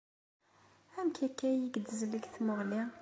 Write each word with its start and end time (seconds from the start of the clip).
Amek 0.97 1.17
akka 1.27 1.47
i 1.51 1.57
ak-d-tezleg 1.65 2.23
tmuɣli. 2.33 2.81